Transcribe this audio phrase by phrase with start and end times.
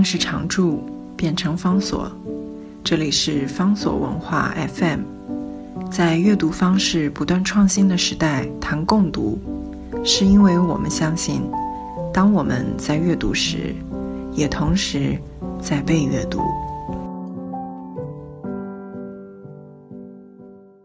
[0.00, 0.82] 命是常驻，
[1.14, 2.10] 变成方所。
[2.82, 5.00] 这里是方所文化 FM。
[5.90, 9.38] 在阅读方式不断创新的时代，谈共读，
[10.02, 11.42] 是因为我们相信，
[12.14, 13.74] 当我们在阅读时，
[14.32, 15.18] 也同时
[15.60, 16.40] 在被阅读。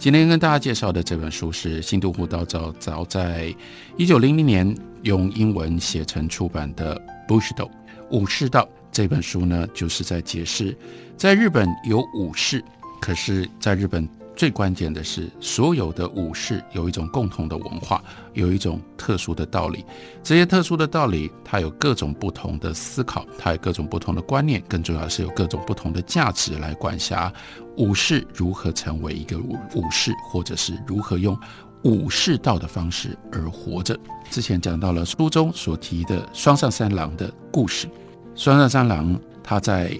[0.00, 3.54] 今天跟大家介绍的这本书是新都湖道早早在
[3.96, 7.00] 一九零零年用英文写成出版的
[7.32, 7.66] 《Bushido》
[8.10, 10.74] 武士道这本书呢，就是在解释，
[11.18, 12.64] 在日本有武士，
[12.98, 14.08] 可是在日本。
[14.34, 18.02] 最关键的是，所有的武士有一种共同的文化，
[18.34, 19.84] 有一种特殊的道理。
[20.22, 27.32] 这些特殊的道理，它有各种不同的思考，它有各种不同的观念，更重要是有各种不同的价值来管辖
[27.76, 31.38] 武士如何成为一个武武士，或者是如何用
[31.82, 33.98] 武士道的方式而活着。
[34.30, 37.88] 之前讲到了书中所提的双上三郎的故事，
[38.36, 39.98] 双上三郎他在。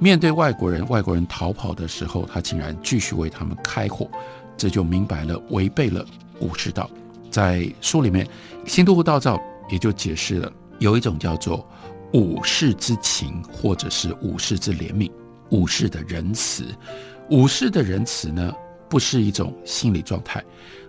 [0.00, 4.08] 面对外国人，外国人逃跑的时候，他竟然继续为他们开火，
[4.56, 6.06] 这就明白了违背了
[6.38, 6.88] 武士道。
[7.32, 8.24] 在书里面，
[8.64, 9.36] 新都护道造
[9.68, 11.68] 也就解释了，有一种叫做
[12.12, 15.10] 武士之情，或者是武士之怜悯，
[15.50, 16.64] 武士的仁慈。
[17.28, 18.54] 武士的仁慈呢，
[18.88, 20.40] 不是一种心理状态，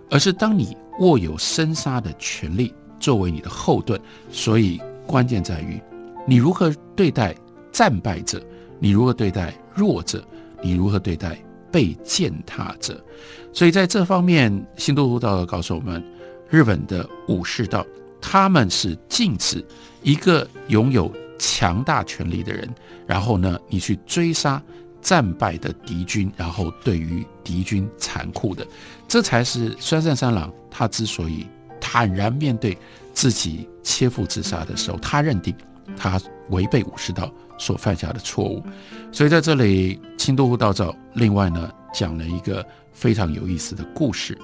[0.08, 5.82] 而是当你握有生杀的权利作为你的后盾，所以关键在于
[6.30, 7.34] 你如何对待
[7.72, 8.40] 战败者。
[8.78, 10.24] 你如何对待弱者？
[10.62, 11.36] 你如何对待
[11.72, 13.04] 被践踏者？
[13.52, 16.00] 所以在这方面，新都护道告诉我们，
[16.48, 17.84] 日本的武士道，
[18.20, 19.62] 他们是禁止
[20.04, 22.72] 一个拥有强大权力的人，
[23.08, 24.62] 然后呢，你去追杀
[25.02, 28.64] 战败的敌军，然后对于敌军残酷的，
[29.08, 31.44] 这才是酸善三郎他之所以
[31.80, 32.78] 坦然面对
[33.12, 35.52] 自己切腹自杀的时候，他认定
[35.96, 37.30] 他违背武士道。
[37.62, 38.64] 所犯下的错误，
[39.12, 44.34] 所以在这里，清都护道照另外呢讲了一个非常有意思的故事，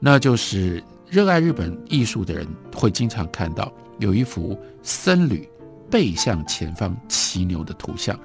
[0.00, 5.46] 那就是热爱日本艺术的人会经常看到有一幅僧侣
[5.90, 8.18] 背向前方骑牛的图像。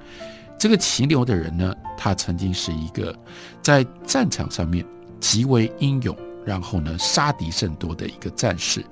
[0.58, 3.14] 这个骑牛的人呢，他曾经是一个
[3.60, 4.82] 在战场上面
[5.20, 8.82] 极为英勇，然后呢杀敌甚多的一个战士。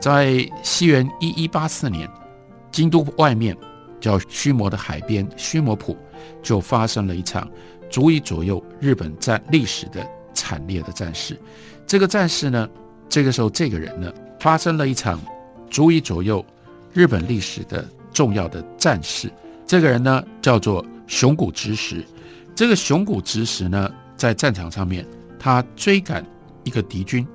[0.00, 2.08] 在西元一一八四年，
[2.76, 3.56] 京都外面。
[3.98, 5.96] 叫须磨的海边，须磨浦
[6.42, 7.50] 就发生了一场
[7.88, 11.36] 足以左右日本战历史的惨烈的战事。
[11.86, 12.68] 这个战事呢，
[13.08, 15.18] 这个时候这个人呢，发生了一场
[15.70, 16.44] 足以左右
[16.92, 19.32] 日本历史的重要的战事。
[19.66, 22.04] 这个人呢，叫做熊谷直实。
[22.54, 25.06] 这个熊谷直实呢，在战场上面，
[25.38, 26.24] 他追赶
[26.64, 27.26] 一个敌军，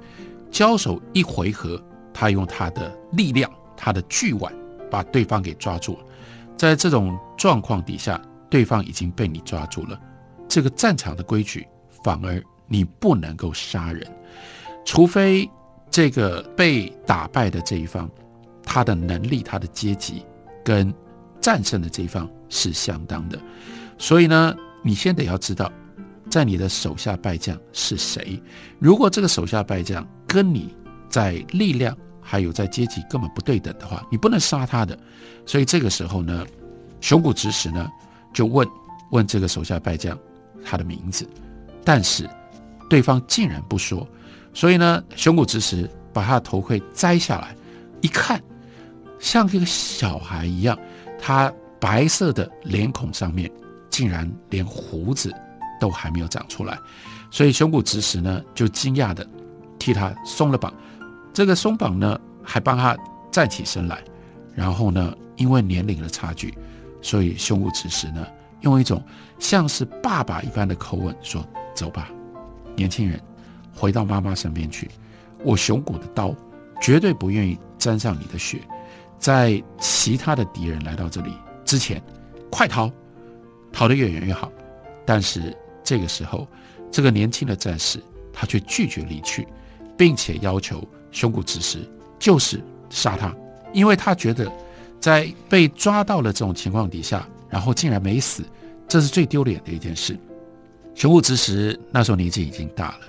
[0.52, 4.54] 交手一回合，他用他的力量，他的巨腕，
[4.92, 5.98] 把对方给抓住。
[6.58, 10.00] 在这种状况底下，对方已经被你抓住了。
[10.48, 11.66] 这个战场的规矩，
[12.04, 14.06] 反而你不能够杀人，
[14.86, 15.50] 除非
[15.90, 18.08] 这个被打败的这一方，
[18.64, 20.24] 他的能力、他的阶级
[20.64, 20.94] 跟
[21.40, 23.40] 战胜的这一方是相当的。
[23.98, 25.72] 所以呢，你先得要知道，
[26.30, 28.42] 在你的手下败将是谁。
[28.78, 30.76] 如果这个手下败将跟你
[31.10, 34.98] 在力量，还有在阶级根本不对等的话，你不能杀他的。
[35.46, 36.46] 所以这个时候呢，
[37.02, 37.90] 熊谷直实呢
[38.34, 38.68] 就问
[39.10, 40.18] 问这个手下败将
[40.64, 41.28] 他的名字，
[41.84, 42.30] 但是
[42.90, 44.08] 对方竟然不说。
[44.54, 47.56] 所以呢，熊谷直实把他的头盔摘下来，
[48.02, 48.42] 一看，
[49.20, 50.78] 像一个小孩一样，
[51.20, 53.50] 他白色的脸孔上面
[53.90, 55.34] 竟然连胡子
[55.80, 56.78] 都还没有长出来。
[57.32, 59.28] 所以熊谷直实呢就惊讶的
[59.80, 60.72] 替他松了绑。
[61.34, 62.98] 这个松绑呢，还帮他
[63.32, 64.04] 站起身来，
[64.54, 66.54] 然后呢，因为年龄的差距，
[67.02, 68.28] 所以胸无此时呢，
[68.62, 69.02] 用一种
[69.40, 72.10] 像是爸爸一般的口吻说：“走吧，
[72.76, 73.20] 年轻人，
[73.74, 74.90] 回到妈妈身边去。
[75.44, 76.36] 我熊谷的刀
[76.82, 78.60] 绝对不愿意沾上你的血。
[79.18, 82.02] 在其他的敌人来到这里之前，
[82.50, 82.92] 快逃，
[83.72, 84.52] 逃得越远越好。
[85.06, 86.48] 但是这个时候，
[86.92, 88.04] 这个年轻的战士
[88.34, 89.48] 他却拒绝离去，
[89.98, 91.80] 并且要求。”胸骨之实
[92.20, 93.36] 就是杀他，
[93.74, 94.52] 因为他觉得
[95.00, 98.44] 在被抓到了这种情况底下，然后竟然没死，
[98.88, 100.18] 这是最丢脸的一件事。
[100.94, 103.02] 胸骨之实那时候年纪已经大了，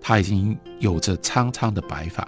[0.00, 2.26] 他已经有着苍苍的白发，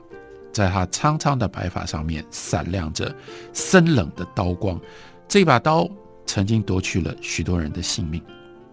[0.52, 3.14] 在他苍苍的白发上面闪亮着
[3.52, 4.80] 森冷的刀光。
[5.28, 5.88] 这把刀
[6.26, 8.20] 曾经夺去了许多人的性命，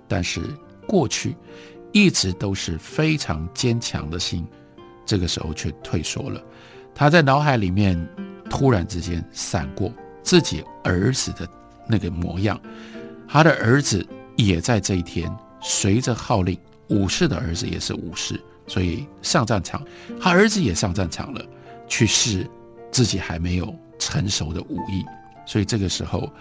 [0.08, 0.42] 但是
[0.88, 1.36] 过去
[1.92, 4.46] 一直都是非常坚强的心。
[5.06, 6.42] 这个时候却退缩了，
[6.94, 7.98] 他在脑海里面
[8.50, 9.92] 突然之间闪过
[10.22, 11.48] 自己儿子的
[11.88, 12.60] 那个模样，
[13.28, 14.06] 他的儿子
[14.36, 15.30] 也在这一天
[15.62, 16.58] 随着号令，
[16.90, 19.82] 武士的儿子也是武士，所以上战场。
[20.22, 21.46] 他儿子也上战场了，
[21.88, 22.50] 去试
[22.92, 25.04] 自己还没有成熟的武艺。
[25.46, 26.32] 所以这个时候，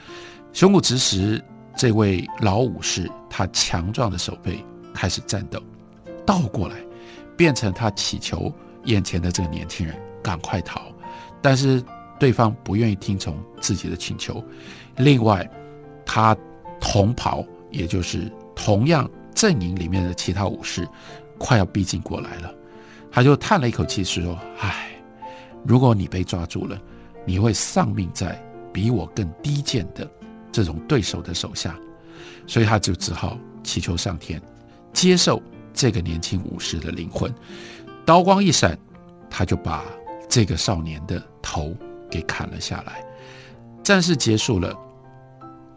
[0.53, 1.43] 熊谷直实
[1.77, 4.65] 这位老武士，他强壮的手背
[4.95, 5.61] 开始战斗，
[6.25, 6.77] 倒过来
[7.43, 8.55] 变成他祈求
[8.85, 10.81] 眼前的这个年轻人赶快逃，
[11.41, 11.83] 但是
[12.21, 14.41] 对方不愿意听从自己的请求。
[14.97, 15.45] 另外，
[16.07, 16.37] 他
[16.81, 20.89] 同袍，也就是同样阵营里面的其他武士，
[21.37, 22.55] 快要逼近过来了，
[23.11, 24.93] 他就叹了一口气说：“唉，
[25.67, 26.81] 如果你被抓住了，
[27.27, 28.41] 你会丧命在。”
[28.73, 30.09] 比我更低贱的
[30.53, 31.77] 这种对手的手下，
[32.47, 34.41] 所以他就只好祈求上天
[34.95, 35.43] 接受
[35.73, 37.33] 这个年轻武士的灵魂。
[38.05, 38.79] 刀光一闪，
[39.31, 39.85] 他就把
[40.29, 41.75] 这个少年的头
[42.11, 43.05] 给砍了下来。
[43.83, 44.77] 战事结束了，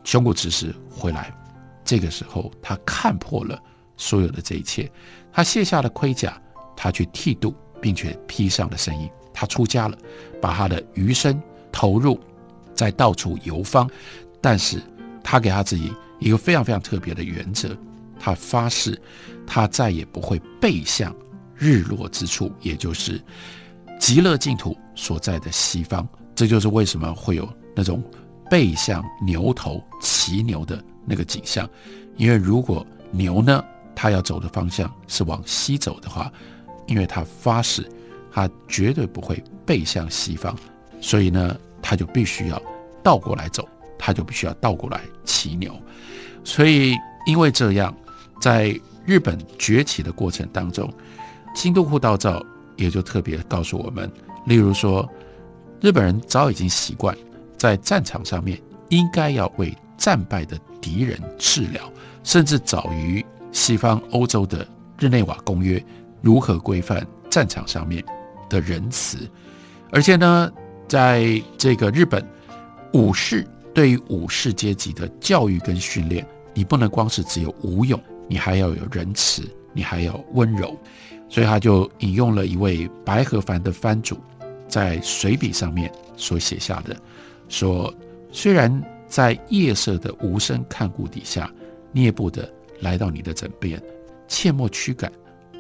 [0.04, 1.34] 熊谷直实回来。
[1.84, 3.62] 这个时候，他看破了
[3.98, 4.92] 所有的这一切，
[5.32, 6.42] 他卸下了盔甲，
[6.76, 9.98] 他去剃度，并且披上了僧衣，他出家了，
[10.42, 12.20] 把他的余生投入。
[12.74, 13.90] 在到处游方，
[14.42, 14.82] 但是
[15.24, 17.70] 他给他自己一个非常非常特别的原则，
[18.25, 19.00] 他发誓，
[19.45, 21.16] 他再也不会背向
[21.56, 23.22] 日落之处，也就是
[24.00, 26.07] 极乐净土所在的西方。
[26.33, 28.04] 这就是为什么会有那种
[28.50, 31.69] 背向牛头骑牛的那个景象，
[32.18, 33.63] 因为如果牛呢，
[33.95, 36.33] 它要走的方向是往西走的话，
[36.88, 37.88] 因为他发誓，
[38.31, 40.57] 他绝对不会背向西方，
[41.00, 41.56] 所以呢。
[41.88, 42.60] 他就必须要
[43.04, 45.80] 倒过来走，他就必须要倒过来骑牛，
[46.44, 46.95] 所以
[47.27, 47.95] 因为这样，
[48.46, 50.88] 在日本崛起的过程当中，
[51.56, 52.46] 新都护道造
[52.76, 54.08] 也就特别告诉我们，
[54.46, 55.10] 例如说，
[55.82, 57.18] 日本人早已经习惯
[57.58, 61.92] 在战场上面应该要为战败的敌人治疗，
[62.24, 64.64] 甚至早于西方欧洲的
[65.00, 65.84] 日内瓦公约
[66.22, 68.06] 如何规范战场上面
[68.48, 69.28] 的仁慈，
[69.92, 70.52] 而且呢。
[70.88, 72.24] 在这个日本，
[72.94, 73.44] 武士
[73.74, 79.44] 对于武士阶级的教育跟训练，你不能光是只有武勇，你还要有仁慈，
[79.74, 80.77] 你还要温柔。
[81.27, 84.18] 所以他就引用了一位白河藩的藩主
[84.68, 86.95] 在随笔上面所写下的，
[87.50, 87.94] 说：
[88.31, 91.51] 虽然在夜色的无声看顾底下，
[91.92, 92.48] 聂不的
[92.80, 93.81] 来到你的枕边，
[94.27, 95.12] 切莫驱赶，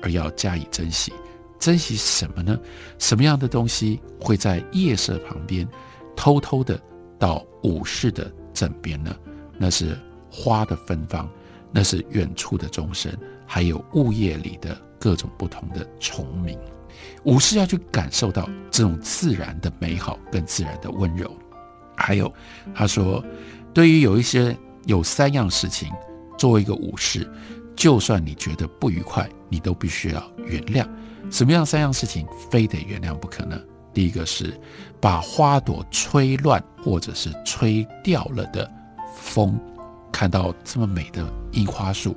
[0.01, 1.11] 而要加以珍惜。
[1.57, 2.59] 珍惜什么呢？
[2.99, 5.67] 什么样的东西会在夜色旁边
[6.15, 6.79] 偷偷的
[7.17, 9.15] 到武士的枕边呢？
[9.57, 9.97] 那是
[10.29, 11.27] 花的芬芳，
[11.75, 13.11] 那是远处的钟声，
[13.45, 16.57] 还有物业里的各种不同的虫鸣。
[17.25, 21.29] 武士要去感受到这种自然的美好跟自然的温柔。
[21.97, 22.33] 还有，
[22.73, 23.21] 他说，
[23.73, 24.55] 对于有一些
[24.85, 25.91] 有三样事情，
[26.37, 27.29] 作为一个武士，
[27.75, 30.87] 就算你觉得不愉快，你都必须要原谅。
[31.29, 33.59] 什么样三样事情非得原谅不可呢？
[33.93, 34.57] 第一个是
[35.01, 38.71] 把花朵吹乱或者是吹掉了的
[39.17, 39.59] 风，
[40.15, 42.15] 看到这么美的樱花树，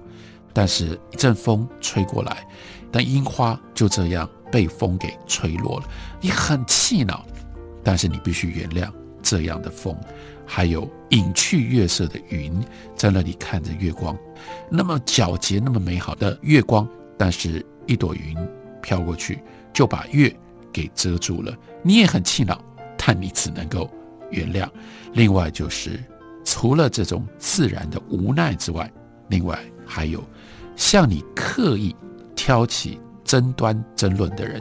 [0.53, 2.47] 但是一阵风吹过来，
[2.93, 5.87] 但樱花就这样被风给吹落了，
[6.21, 7.27] 你很气恼，
[7.83, 8.89] 但是你必须原谅
[9.21, 9.99] 这样的风。
[10.47, 12.63] 还有隐去月色的云，
[12.95, 14.17] 在那里看着月光，
[14.71, 16.89] 那么皎洁、那么美好的月光，
[17.19, 18.37] 但是一朵云。
[18.81, 20.33] 飘过去就把月
[20.73, 21.53] 给遮住了，
[21.83, 22.63] 你也很气恼，
[22.97, 23.91] 但你只能够
[24.31, 24.69] 原谅。
[25.15, 26.01] 另外就是，
[26.51, 28.91] 除了这种自然的无奈之外，
[29.29, 30.25] 另外还有
[30.77, 31.95] 向你刻意
[32.35, 34.59] 挑起争端争论的人，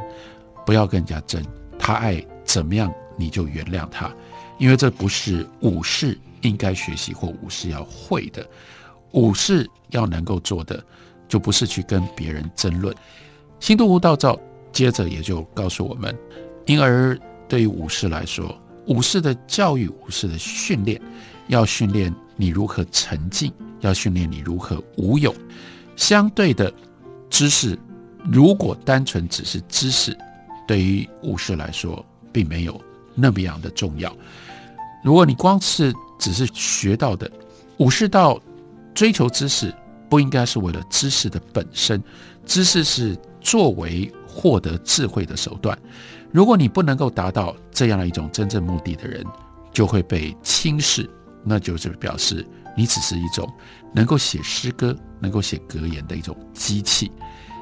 [0.66, 1.42] 不要跟人家争，
[1.80, 4.14] 他爱怎么样你就原谅他，
[4.60, 8.46] 因为这不是武士应该学习或武士要会的。
[9.14, 10.84] 武士要能够做的，
[11.30, 12.94] 就不是去跟别人争论。
[13.62, 14.38] 新都无道造
[14.74, 16.14] 接着也就告诉我们，
[16.66, 17.18] 因而
[17.48, 18.54] 对于武士来说，
[18.88, 21.02] 武士的教育、武士的训练，
[21.48, 23.52] 要训练你如何沉静，
[23.82, 25.34] 要训练你如何武勇。
[25.96, 26.74] 相对的
[27.30, 27.78] 知识，
[28.32, 30.18] 如果单纯只是知识，
[30.68, 32.80] 对于武士来说，并没有
[33.14, 34.16] 那么样的重要。
[35.04, 37.30] 如果你光是只是学到的，
[37.78, 38.42] 武士道
[38.94, 39.74] 追求知识，
[40.10, 42.04] 不应该是为了知识的本身，
[42.46, 43.18] 知识是。
[43.40, 45.78] 作为获得智慧的手段，
[46.32, 49.26] 如果你不能够达到这样的一种真正目的的人，
[49.72, 51.10] 就会被轻视，
[51.44, 53.52] 那就是表示你只是一种
[53.94, 57.12] 能够写诗歌、能够写格言的一种机器。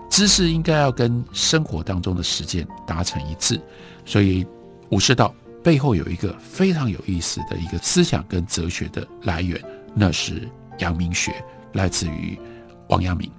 [0.10, 3.60] 知识应该要跟生活当中的实践达成一致，
[4.06, 4.46] 所以
[4.90, 9.60] 武士道背后有一个非常有意思的一个思想跟哲学的来源，
[9.94, 10.48] 那是
[10.80, 11.34] 阳明学，
[11.74, 12.40] 来自于
[12.90, 13.30] 王阳明。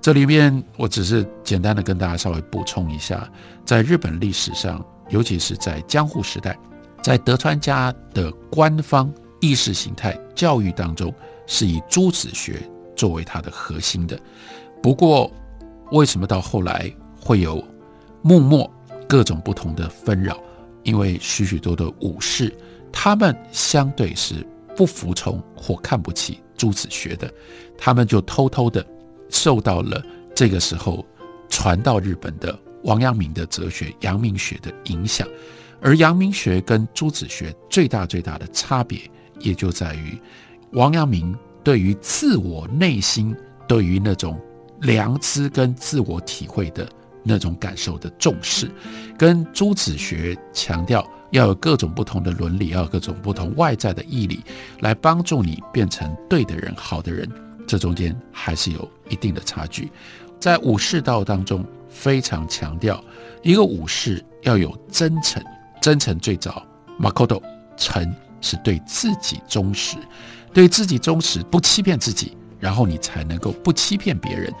[0.00, 3.30] 这里面我只是简单的跟大家稍微补充一下，
[3.64, 6.58] 在日本历史上，尤其是在江户时代，
[7.02, 11.12] 在德川家的官方意识形态教育当中，
[11.46, 12.60] 是以朱子学
[12.94, 14.18] 作为它的核心的。
[14.82, 15.30] 不过，
[15.92, 17.62] 为什么到后来会有
[18.20, 18.70] 幕末
[19.08, 20.38] 各种不同的纷扰？
[20.82, 22.54] 因为许许多多武士，
[22.92, 27.32] 他们相对是不服从或看不起朱子学的，
[27.78, 28.84] 他们就偷偷的。
[29.34, 30.00] 受到了
[30.32, 31.04] 这个时候
[31.48, 35.26] 传到日本的王阳明的哲学阳明学的影响，
[35.80, 39.00] 而阳明学跟朱子学最大最大的差别，
[39.40, 40.16] 也就在于
[40.70, 43.34] 王阳明对于自我内心、
[43.66, 44.40] 对于那种
[44.80, 46.88] 良知跟自我体会的
[47.24, 48.70] 那种感受的重视，
[49.18, 54.40] 跟朱子学强调要有各种不同的伦理，要有各种不同外在的义理，
[54.80, 57.28] 来帮助你变成对的人、好的人。
[57.74, 59.90] 这中间还是有一定的差距，
[60.38, 63.02] 在武士道当中非常强调
[63.42, 65.42] 一个武士要有真诚，
[65.82, 66.64] 真诚最早
[67.00, 67.42] ，Makoto，
[67.76, 69.96] 诚是对自己忠实，
[70.52, 74.54] 对自己忠实，不欺骗自己，然后你才能够不欺骗别人，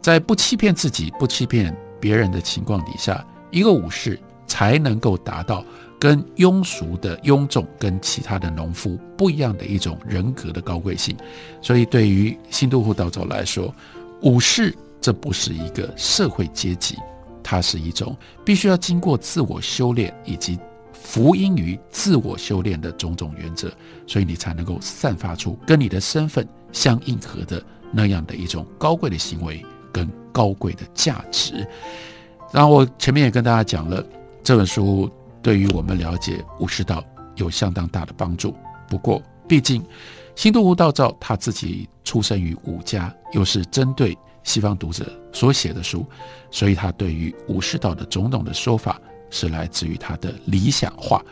[0.00, 5.64] 在不欺骗自己、不欺骗别人的情况底下，一个武士才能够达到。
[6.00, 11.14] 跟庸俗的庸众、跟其他的农夫不一样的一种人格的高贵性，
[11.60, 13.72] 所以对于新都户道造来说，
[14.22, 16.96] 武士这不是一个社会阶级，
[17.42, 18.16] 它是一种
[18.46, 20.58] 必须要经过自我修炼以及
[20.94, 23.70] 福音于自我修炼的种种原则，
[24.06, 31.66] 所以你才能够散发出跟你的身份相应合的那样的一种高贵的行为跟高贵的价值。
[32.50, 34.02] 然后我前面也跟大家讲了
[34.42, 35.10] 这本书。
[35.42, 37.04] 对于我们了解武士道
[37.36, 38.56] 有相当大的帮助。
[38.88, 39.84] 不过，毕竟
[40.36, 46.06] 新都无道造他自己出生于武家，又是针对西方读者所写的书，
[46.50, 51.22] 所以他对于武士道的种种的说法是来自于他的理想化。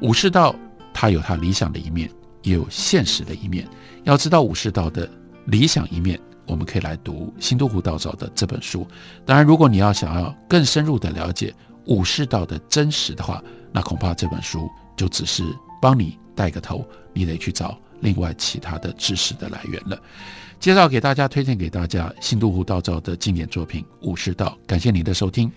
[0.00, 0.54] 武士道
[0.92, 2.10] 它有它理想的一面，
[2.42, 3.66] 也有现实的一面。
[4.04, 5.08] 要知道武士道的
[5.46, 8.86] 理想一面，我们可以来读新都湖道造的这本书。
[9.24, 11.54] 当然，如果你要想要更深入的了解，
[11.86, 15.44] 武士道的真实的话，那恐怕这本书就只是
[15.80, 19.98] 帮你带个头，你得去找另外其他的知识的来源了。
[20.58, 25.50] 介绍给大家，推荐给大家新都湖道造的经典作品《武士道》，感谢您的收听。